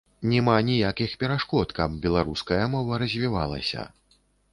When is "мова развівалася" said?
2.77-3.85